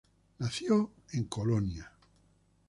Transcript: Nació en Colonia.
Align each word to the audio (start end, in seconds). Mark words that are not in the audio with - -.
Nació 0.39 0.89
en 1.11 1.25
Colonia. 1.25 1.91